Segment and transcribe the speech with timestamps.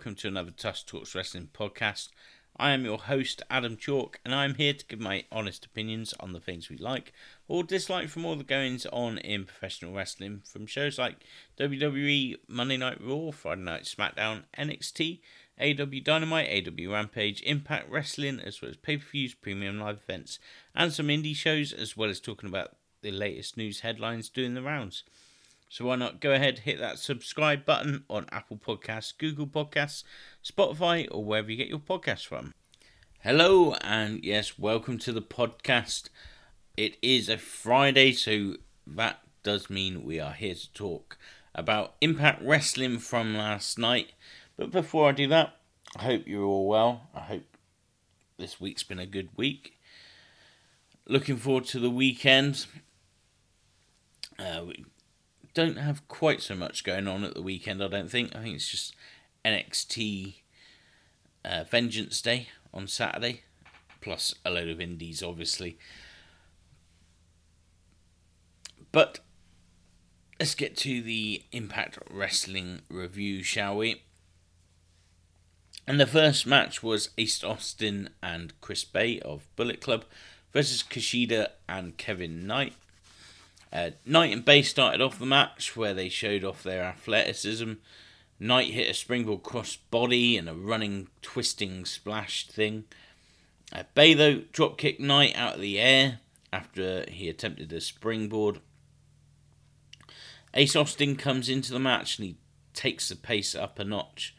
[0.00, 2.08] welcome to another Tusk Talks Wrestling podcast.
[2.56, 6.32] I am your host, Adam Chalk, and I'm here to give my honest opinions on
[6.32, 7.12] the things we like
[7.48, 11.16] or dislike from all the goings on in professional wrestling, from shows like
[11.58, 15.20] WWE, Monday Night Raw, Friday Night SmackDown, NXT,
[15.60, 20.38] AW Dynamite, AW Rampage, Impact Wrestling, as well as pay per views, premium live events,
[20.74, 24.62] and some indie shows, as well as talking about the latest news headlines doing the
[24.62, 25.04] rounds.
[25.72, 30.02] So why not go ahead, hit that subscribe button on Apple Podcasts, Google Podcasts,
[30.44, 32.54] Spotify, or wherever you get your podcasts from.
[33.20, 36.08] Hello, and yes, welcome to the podcast.
[36.76, 41.16] It is a Friday, so that does mean we are here to talk
[41.54, 44.14] about Impact Wrestling from last night.
[44.56, 45.54] But before I do that,
[45.94, 47.10] I hope you're all well.
[47.14, 47.56] I hope
[48.38, 49.78] this week's been a good week.
[51.06, 52.66] Looking forward to the weekend.
[54.36, 54.62] Uh,
[55.60, 58.34] don't have quite so much going on at the weekend, I don't think.
[58.34, 58.94] I think it's just
[59.44, 60.36] NXT
[61.44, 63.42] uh, Vengeance Day on Saturday,
[64.00, 65.76] plus a load of indies, obviously.
[68.90, 69.20] But
[70.38, 74.02] let's get to the Impact Wrestling review, shall we?
[75.86, 80.04] And the first match was Ace Austin and Chris Bey of Bullet Club
[80.54, 82.74] versus Kushida and Kevin Knight.
[83.72, 87.74] Uh, Knight and Bey started off the match where they showed off their athleticism.
[88.38, 92.84] Knight hit a springboard cross body and a running, twisting splash thing.
[93.72, 96.20] Uh, Bey, though, drop kicked Knight out of the air
[96.52, 98.60] after he attempted a springboard.
[100.54, 102.36] Ace Austin comes into the match and he
[102.74, 104.34] takes the pace up a notch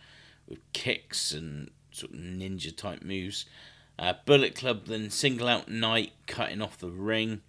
[0.48, 3.46] with kicks and sort of ninja type moves.
[3.98, 7.42] Uh, Bullet Club then single out Knight, cutting off the ring.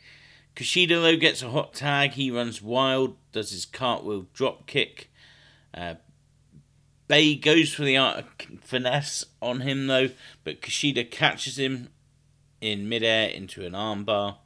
[0.55, 2.13] Kushida though gets a hot tag.
[2.13, 5.11] He runs wild, does his cartwheel drop kick.
[5.75, 5.95] Uh,
[7.09, 8.27] Bey goes for the art of
[8.61, 10.11] finesse on him though,
[10.45, 11.89] but Kushida catches him
[12.61, 14.37] in midair into an armbar.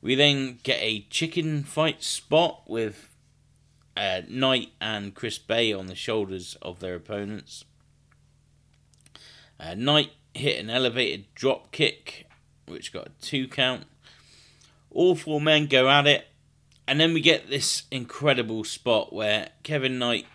[0.00, 3.14] We then get a chicken fight spot with
[3.96, 7.64] uh, Knight and Chris Bey on the shoulders of their opponents.
[9.58, 12.26] Uh, Knight hit an elevated drop kick,
[12.66, 13.84] which got a two count.
[14.90, 16.26] All four men go at it,
[16.86, 20.26] and then we get this incredible spot where Kevin Knight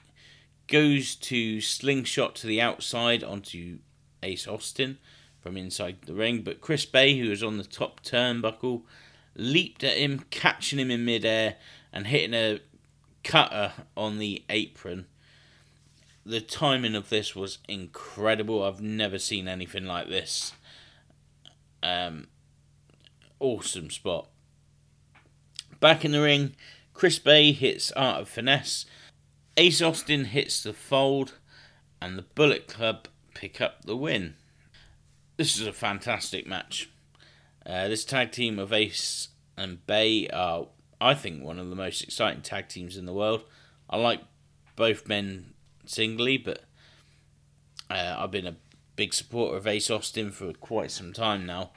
[0.68, 3.80] goes to slingshot to the outside onto
[4.24, 4.98] Ace Austin
[5.40, 8.84] from inside the ring, but Chris Bey, who was on the top turnbuckle,
[9.36, 11.58] leaped at him, catching him in midair
[11.92, 12.60] and hitting a
[13.24, 15.06] cutter on the apron.
[16.26, 18.64] The timing of this was incredible.
[18.64, 20.54] I've never seen anything like this.
[21.84, 22.28] Um,
[23.40, 24.30] awesome spot.
[25.80, 26.56] Back in the ring,
[26.94, 28.86] Chris Bey hits Art of Finesse.
[29.58, 31.34] Ace Austin hits the fold,
[32.02, 34.36] and the Bullet Club pick up the win.
[35.38, 36.90] This is a fantastic match.
[37.66, 40.68] Uh, this tag team of Ace and Bey are,
[41.02, 43.44] I think, one of the most exciting tag teams in the world.
[43.90, 44.22] I like
[44.76, 45.54] both men
[45.86, 46.64] singly, but
[47.90, 48.56] uh, I've been a
[48.96, 51.72] big supporter of Ace Austin for quite some time now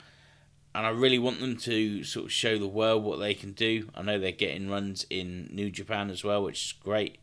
[0.78, 3.88] and I really want them to sort of show the world what they can do.
[3.96, 7.18] I know they're getting runs in New Japan as well, which is great.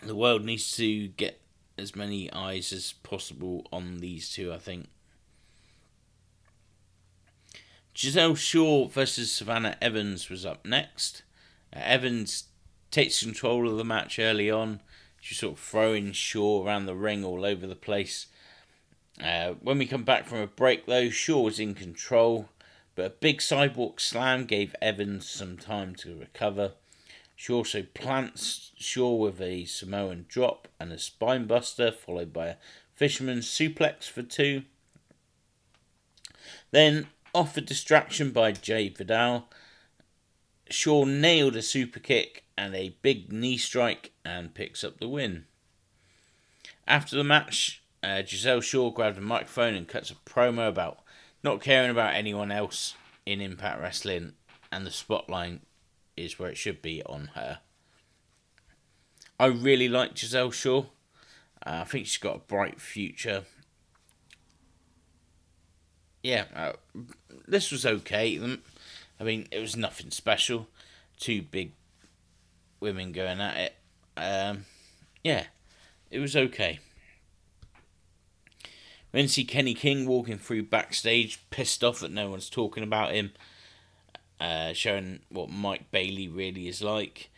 [0.00, 1.40] The world needs to get
[1.76, 4.90] as many eyes as possible on these two, I think.
[7.96, 11.24] Giselle Shaw versus Savannah Evans was up next.
[11.74, 12.44] Uh, Evans
[12.92, 14.82] takes control of the match early on.
[15.20, 18.28] She's sort of throwing Shaw around the ring all over the place.
[19.22, 22.48] Uh, when we come back from a break, though, Shaw was in control,
[22.94, 26.72] but a big sidewalk slam gave Evans some time to recover.
[27.36, 32.56] She also plants Shaw with a Samoan drop and a spinebuster, followed by a
[32.94, 34.62] fisherman's suplex for two.
[36.70, 39.48] Then, off a distraction by Jai Vidal,
[40.70, 45.44] Shaw nailed a super kick and a big knee strike and picks up the win.
[46.86, 51.00] After the match, uh, Giselle Shaw grabbed a microphone and cuts a promo about
[51.42, 52.94] not caring about anyone else
[53.26, 54.32] in Impact Wrestling,
[54.72, 55.60] and the spotlight
[56.16, 57.60] is where it should be on her.
[59.38, 60.84] I really like Giselle Shaw.
[61.64, 63.44] Uh, I think she's got a bright future.
[66.22, 66.72] Yeah, uh,
[67.48, 68.38] this was okay.
[69.18, 70.68] I mean, it was nothing special.
[71.18, 71.72] Two big
[72.80, 73.74] women going at it.
[74.16, 74.66] Um,
[75.24, 75.44] yeah,
[76.10, 76.80] it was okay.
[79.12, 83.32] Then see Kenny King walking through backstage, pissed off that no one's talking about him,
[84.40, 87.30] uh, showing what Mike Bailey really is like.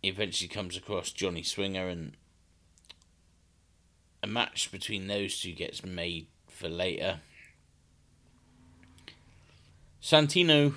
[0.00, 2.12] He eventually comes across Johnny Swinger and
[4.22, 7.20] a match between those two gets made for later.
[10.02, 10.74] Santino,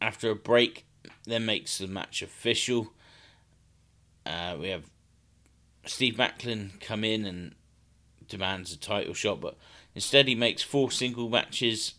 [0.00, 0.84] after a break,
[1.24, 2.92] then makes the match official.
[4.26, 4.84] Uh, we have
[5.86, 7.54] Steve Maclin come in and
[8.32, 9.56] demands a title shot, but
[9.94, 11.94] instead he makes four single matches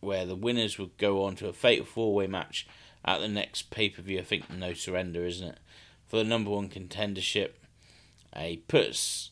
[0.00, 2.66] where the winners would go on to a fatal four way match
[3.04, 4.18] at the next pay per view.
[4.18, 5.58] I think no surrender, isn't it?
[6.06, 7.50] For the number one contendership.
[8.36, 9.30] He puts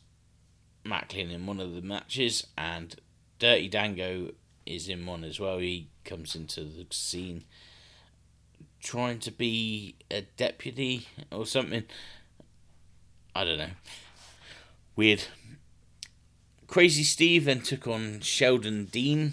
[0.84, 2.94] Maclin in one of the matches, and
[3.38, 4.32] Dirty Dango
[4.66, 5.58] is in one as well.
[5.58, 7.44] He comes into the scene
[8.80, 11.84] trying to be a deputy or something.
[13.34, 13.70] I don't know.
[14.96, 15.24] Weird.
[16.70, 19.32] Crazy Steve then took on Sheldon Dean.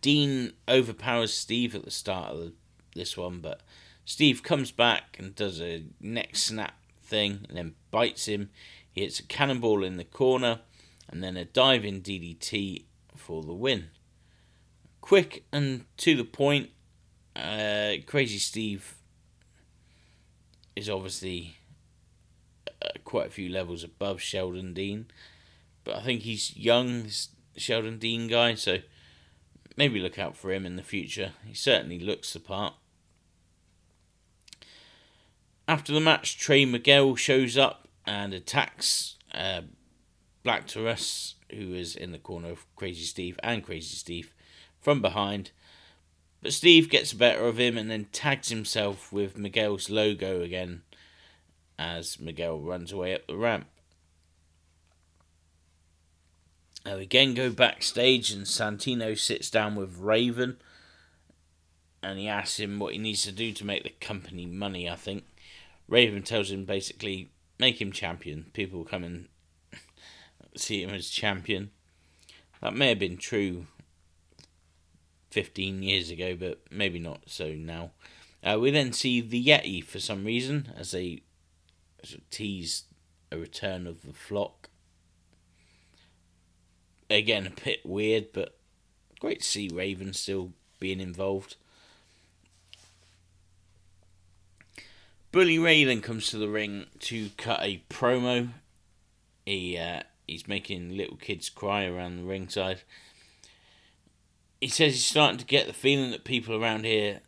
[0.00, 2.52] Dean overpowers Steve at the start of
[2.94, 3.60] this one, but
[4.06, 8.48] Steve comes back and does a neck snap thing and then bites him.
[8.90, 10.60] He hits a cannonball in the corner
[11.10, 13.90] and then a diving DDT for the win.
[15.02, 16.70] Quick and to the point,
[17.36, 18.94] uh, Crazy Steve
[20.74, 21.58] is obviously
[22.80, 25.04] uh, quite a few levels above Sheldon Dean,
[25.84, 27.06] but I think he's young,
[27.56, 28.78] Sheldon Dean guy, so
[29.76, 31.32] maybe look out for him in the future.
[31.44, 32.74] He certainly looks the part.
[35.66, 39.62] After the match, Trey Miguel shows up and attacks uh,
[40.42, 44.34] Black Taurus, who is in the corner of Crazy Steve and Crazy Steve,
[44.80, 45.52] from behind.
[46.42, 50.82] But Steve gets the better of him and then tags himself with Miguel's logo again
[51.78, 53.66] as Miguel runs away up the ramp.
[56.84, 60.58] Now we again go backstage and Santino sits down with Raven
[62.02, 64.96] and he asks him what he needs to do to make the company money, I
[64.96, 65.24] think.
[65.88, 68.50] Raven tells him basically make him champion.
[68.52, 69.28] People will come and
[70.56, 71.70] see him as champion.
[72.60, 73.66] That may have been true
[75.30, 77.92] 15 years ago, but maybe not so now.
[78.42, 81.22] Uh, we then see the Yeti for some reason as they
[82.30, 82.84] tease
[83.32, 84.68] a return of the flock.
[87.10, 88.56] Again, a bit weird, but
[89.20, 91.56] great to see Raven still being involved.
[95.32, 98.50] Bully Ray then comes to the ring to cut a promo.
[99.44, 102.82] He uh, he's making little kids cry around the ringside.
[104.60, 107.20] He says he's starting to get the feeling that people around here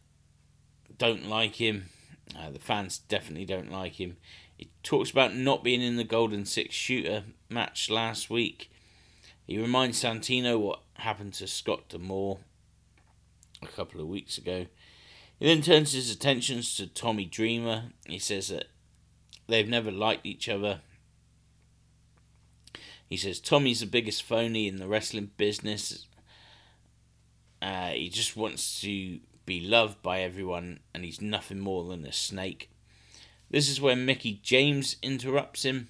[0.97, 1.91] don't like him.
[2.39, 4.17] Uh, the fans definitely don't like him.
[4.57, 8.71] He talks about not being in the Golden Six Shooter match last week.
[9.47, 12.39] He reminds Santino what happened to Scott D'Amore
[13.63, 14.67] a couple of weeks ago.
[15.39, 17.91] He then turns his attentions to Tommy Dreamer.
[18.07, 18.67] He says that
[19.47, 20.81] they've never liked each other.
[23.09, 26.07] He says Tommy's the biggest phony in the wrestling business.
[27.63, 32.13] Uh, he just wants to be loved by everyone, and he's nothing more than a
[32.13, 32.69] snake.
[33.49, 35.89] This is where Mickie James interrupts him.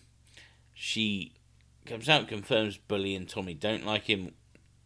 [0.74, 1.32] She
[1.86, 4.32] comes out confirms Bully and Tommy don't like him.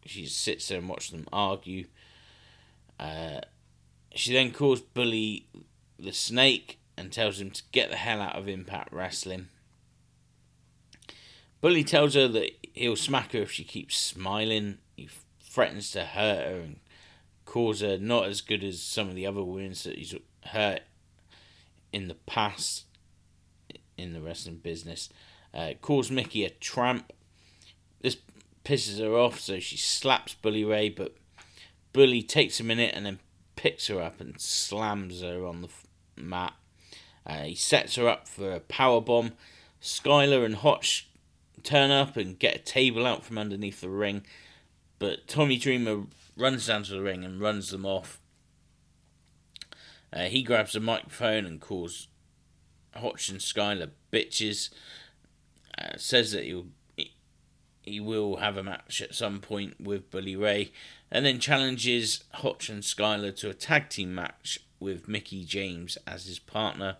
[0.05, 1.85] She sits there and watches them argue.
[2.99, 3.41] Uh,
[4.13, 5.47] she then calls Bully
[5.97, 9.47] the snake and tells him to get the hell out of Impact Wrestling.
[11.61, 14.79] Bully tells her that he'll smack her if she keeps smiling.
[14.95, 16.79] He threatens to hurt her and
[17.45, 20.15] calls her not as good as some of the other women that he's
[20.47, 20.81] hurt
[21.93, 22.85] in the past
[23.97, 25.09] in the wrestling business.
[25.53, 27.11] Uh, calls Mickie a tramp.
[28.01, 28.17] This
[28.63, 31.15] pisses her off, so she slaps Bully Ray, but
[31.93, 33.19] Bully takes a minute and then
[33.55, 35.69] picks her up and slams her on the
[36.21, 36.53] mat.
[37.25, 39.33] Uh, he sets her up for a power bomb.
[39.81, 41.07] Skyler and Hotch
[41.63, 44.23] turn up and get a table out from underneath the ring,
[44.99, 46.03] but Tommy Dreamer
[46.37, 48.19] runs down to the ring and runs them off.
[50.13, 52.07] Uh, he grabs a microphone and calls
[52.95, 54.69] Hotch and Skyler bitches.
[55.97, 56.67] Says that he'll
[57.83, 60.71] he will have a match at some point with Bully Ray,
[61.11, 66.25] and then challenges Hotch and Skyler to a tag team match with Mickie James as
[66.25, 66.97] his partner.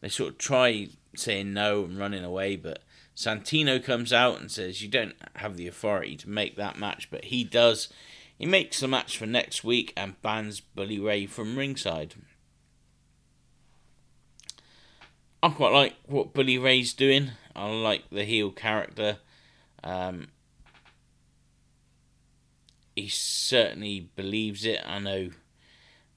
[0.00, 2.82] They sort of try saying no and running away, but
[3.16, 7.26] Santino comes out and says you don't have the authority to make that match, but
[7.26, 7.88] he does.
[8.36, 12.14] He makes the match for next week and bans Bully Ray from ringside.
[15.42, 17.32] I quite like what Bully Ray's doing.
[17.54, 19.18] I like the heel character.
[19.82, 20.28] Um,
[22.96, 24.80] he certainly believes it.
[24.86, 25.30] I know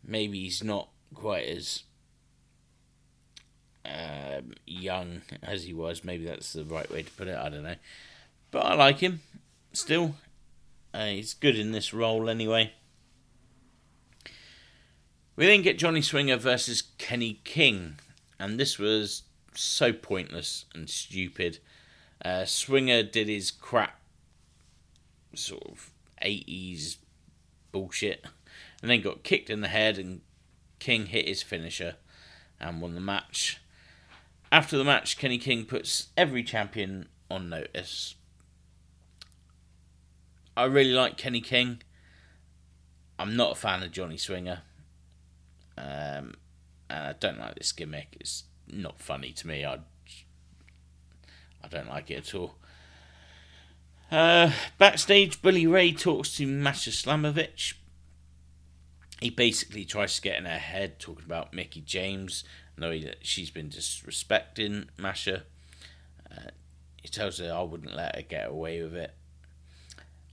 [0.03, 1.83] maybe he's not quite as
[3.85, 6.03] um, young as he was.
[6.03, 7.37] Maybe that's the right way to put it.
[7.37, 7.75] I don't know,
[8.51, 9.21] but I like him
[9.73, 10.15] still.
[10.93, 12.71] Uh, he's good in this role anyway.
[15.35, 17.99] We then get Johnny Swinger versus Kenny King,
[18.39, 19.23] and this was
[19.59, 21.59] so pointless and stupid.
[22.23, 23.99] Uh, Swinger did his crap,
[25.35, 25.91] sort of
[26.23, 26.97] 80s
[27.71, 28.25] bullshit,
[28.81, 30.21] and then got kicked in the head, and
[30.79, 31.95] King hit his finisher
[32.59, 33.61] and won the match.
[34.51, 38.15] After the match, Kenny King puts every champion on notice.
[40.55, 41.81] I really like Kenny King.
[43.19, 44.61] I'm not a fan of Johnny Swinger.
[45.77, 46.35] Um,
[46.89, 48.15] and I don't like this gimmick.
[48.19, 49.65] It's not funny to me.
[49.65, 49.79] I,
[51.63, 52.55] I don't like it at all.
[54.11, 57.73] Uh, backstage, Bully Ray talks to Masha Slamovich.
[59.19, 62.43] He basically tries to get in her head, talking about Mickie James,
[62.77, 65.43] knowing that she's been disrespecting Masha.
[66.31, 66.51] Uh,
[67.01, 69.13] he tells her I wouldn't let her get away with it.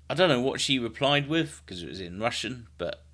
[0.08, 3.04] I don't know what she replied with because it was in Russian, but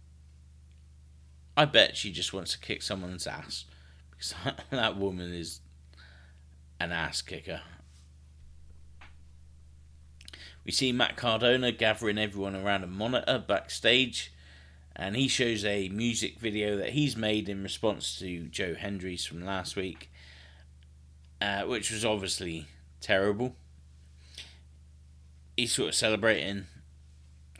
[1.57, 3.65] I bet she just wants to kick someone's ass
[4.21, 4.35] because
[4.71, 5.61] that woman is
[6.79, 7.63] an ass kicker.
[10.65, 14.33] We see Matt Cardona gathering everyone around a monitor backstage,
[14.95, 19.45] and he shows a music video that he's made in response to Joe Hendry's from
[19.45, 20.11] last week,
[21.41, 22.67] uh, which was obviously
[23.01, 23.57] terrible.
[25.57, 26.67] He's sort of celebrating,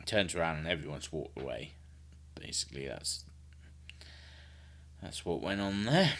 [0.05, 1.71] turns around, and everyone's walked away.
[2.39, 3.25] Basically, that's
[5.01, 6.13] that's what went on there.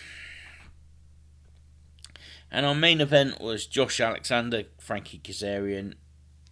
[2.51, 5.93] And our main event was Josh Alexander, Frankie Kazarian,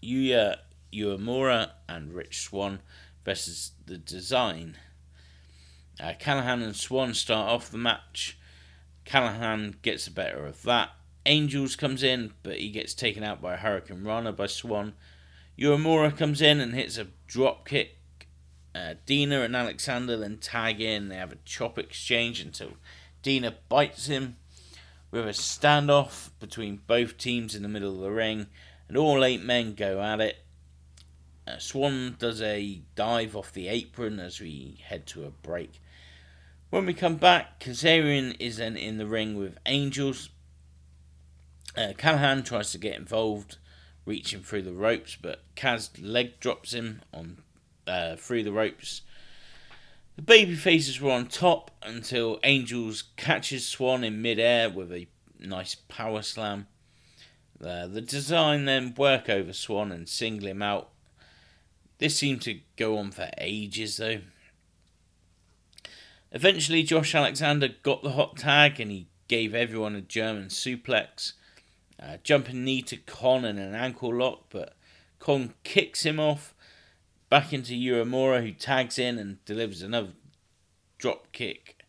[0.01, 0.58] Yuya
[0.94, 2.82] Uemura, and Rich Swann
[3.25, 4.77] versus the Design.
[6.00, 8.38] Uh, Callihan and Swann start off the match.
[9.06, 10.91] Callihan gets the better of that.
[11.25, 14.94] Angels comes in, but he gets taken out by hurricanrana by Swann.
[15.60, 17.98] Uemura comes in and hits a drop kick.
[18.74, 21.10] Uh, Deaner and Alexander then tag in.
[21.10, 22.74] They have a chop exchange until
[23.22, 24.38] Deaner bites him.
[25.12, 28.48] We have a standoff between both teams in the middle of the ring,
[28.88, 30.38] and all eight men go at it.
[31.48, 35.82] Uh, Swann does a dive off the apron as we head to a break.
[36.70, 40.30] When we come back, Kazarian is then in the ring with Angels.
[41.75, 43.58] Uh, Callihan tries to get involved,
[44.06, 47.42] reaching through the ropes, but Kaz leg drops him on
[47.88, 49.01] uh, through the ropes.
[50.20, 55.08] The baby faces were on top until Angels catches Swann in midair with a
[55.40, 56.68] nice power slam.
[57.64, 60.90] Uh, the design then work over Swann and single him out.
[62.00, 64.20] This seemed to go on for ages though.
[66.34, 71.32] Eventually, Josh Alexander got the hot tag and he gave everyone a German suplex.
[71.98, 74.74] Uh, jumping knee to Kon and an ankle lock, but
[75.20, 76.54] Kon kicks him off
[77.30, 80.14] back into Uemura, who tags in and delivers another
[80.98, 81.84] drop kick.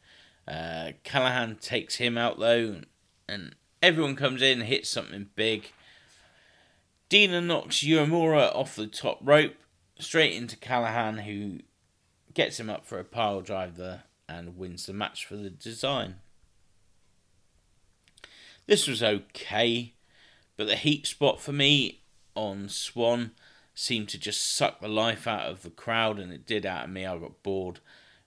[0.47, 2.81] Uh, Callihan takes him out though,
[3.29, 5.73] and everyone comes in, and hits something big.
[7.09, 9.57] Deaner knocks Uemura off the top rope,
[9.99, 11.61] straight into Callihan, who
[12.35, 16.17] gets him up for a pile driver and wins the match for the design.
[18.67, 19.95] This was okay,
[20.57, 22.03] but the heat spot for me
[22.37, 23.33] on Swann
[23.81, 26.91] seemed to just suck the life out of the crowd, and it did out of
[26.91, 27.07] me.
[27.07, 27.81] I got bored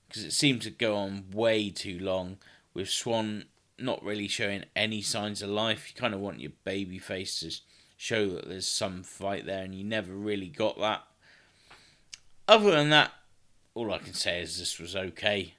[0.07, 2.37] because it seemed to go on way too long
[2.73, 3.45] with Swann
[3.77, 5.89] not really showing any signs of life.
[5.89, 7.51] You kind of want your baby face to
[7.97, 11.03] show that there's some fight there, and you never really got that.
[12.47, 13.11] Other than that,
[13.75, 15.53] all I can say is this was okay.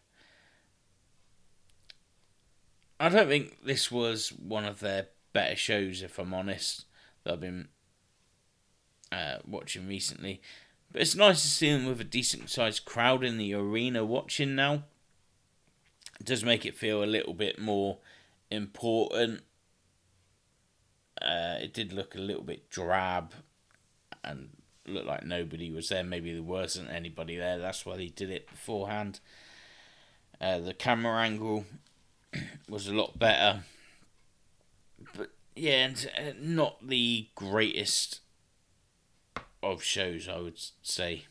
[2.99, 6.85] I don't think this was one of their better shows, if I'm honest,
[7.23, 7.69] that I've been
[9.15, 10.41] uh, watching recently.
[10.91, 14.55] But it's nice to see them with a decent sized crowd in the arena watching
[14.55, 14.85] now.
[16.21, 17.99] It does make it feel a little bit more
[18.51, 19.43] important.
[21.21, 23.33] Uh, it did look a little bit drab
[24.23, 24.51] and
[24.87, 26.05] looked like nobody was there.
[26.05, 27.59] Maybe there wasn't anybody there.
[27.59, 29.21] That's why they did it beforehand.
[30.41, 31.67] Uh, the camera angle
[32.69, 33.61] was a lot better.
[35.17, 38.21] But yeah, and, uh, not the greatest
[39.65, 41.25] of shows, I would say.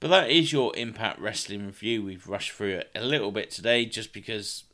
[0.00, 2.02] But that is your Impact Wrestling review.
[2.02, 4.64] We've rushed through it a little bit today just because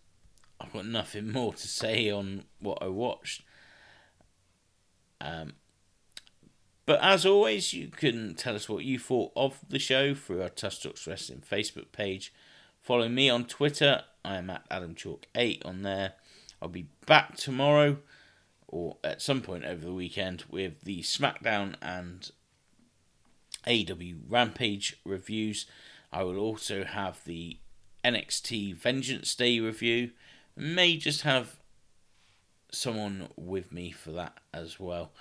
[0.61, 3.43] I've got nothing more to say on what I watched.
[5.21, 5.55] Um,
[6.87, 10.49] but as always, you can tell us what you thought of the show through our
[10.49, 12.33] Tusk Talks Wrestling Facebook page.
[12.81, 14.05] Follow me on Twitter.
[14.25, 16.15] I am at Adam Chalk8 on there.
[16.63, 17.99] I'll be back tomorrow
[18.69, 22.31] or at some point over the weekend with the SmackDown and
[23.67, 25.67] AW Rampage reviews.
[26.13, 27.59] I will also have the
[28.05, 30.11] NXT Vengeance Day review.
[30.57, 31.57] May just have
[32.71, 35.13] someone with me for that as well.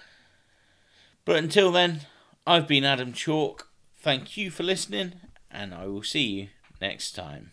[1.25, 2.01] But until then,
[2.45, 3.69] I've been Adam Chalk.
[3.99, 5.13] Thank you for listening,
[5.51, 6.47] and I will see you
[6.79, 7.51] next time.